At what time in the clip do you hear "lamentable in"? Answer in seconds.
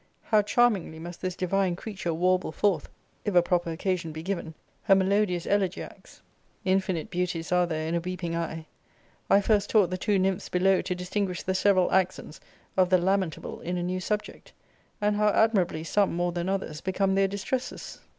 12.97-13.77